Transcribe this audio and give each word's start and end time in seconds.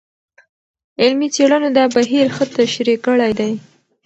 علمي 1.01 1.27
څېړنو 1.35 1.69
دا 1.77 1.85
بهیر 1.95 2.27
ښه 2.35 2.45
تشریح 2.57 2.97
کړی 3.05 3.31
دی. 3.39 3.53